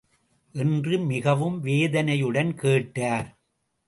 என்று 0.55 0.99
மிகவும் 0.99 1.59
வேதனையுடன் 1.59 2.53
கேட்டார். 2.55 3.29